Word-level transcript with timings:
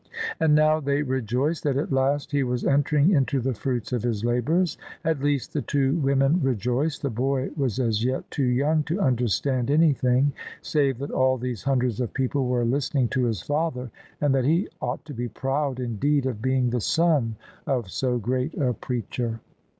And 0.39 0.55
now 0.55 0.79
they 0.79 1.03
rejoiced 1.03 1.61
that 1.63 1.77
at 1.77 1.91
last 1.91 2.31
he 2.31 2.41
was 2.41 2.65
entering 2.65 3.11
into 3.11 3.39
the 3.39 3.53
fruits 3.53 3.93
of 3.93 4.01
his 4.01 4.25
labours. 4.25 4.75
At 5.05 5.19
least 5.21 5.53
the 5.53 5.61
two 5.61 5.97
women 5.99 6.41
rejoiced: 6.41 7.03
the 7.03 7.11
boy 7.11 7.51
was 7.55 7.77
as 7.77 8.03
yet 8.03 8.31
too 8.31 8.43
young 8.45 8.81
to 8.85 8.99
understand 8.99 9.69
anything 9.69 10.33
save 10.63 10.97
that 10.97 11.11
all 11.11 11.37
these 11.37 11.61
hundreds 11.61 12.01
of 12.01 12.15
people 12.15 12.47
were 12.47 12.65
listening 12.65 13.09
to 13.09 13.25
his 13.25 13.43
father, 13.43 13.91
and 14.19 14.33
that 14.33 14.45
he 14.45 14.69
ought 14.81 15.05
to 15.05 15.13
be 15.13 15.27
proud 15.27 15.79
indeed 15.79 16.25
of 16.25 16.41
being 16.41 16.71
the 16.71 16.81
son 16.81 17.35
of 17.67 17.91
so 17.91 18.17
great 18.17 18.55
a 18.55 18.73
preacher. 18.73 19.39